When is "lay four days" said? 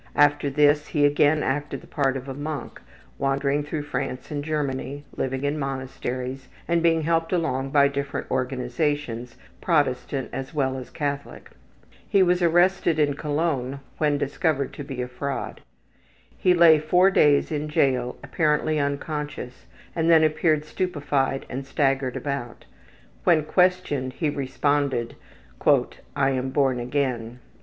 16.55-17.51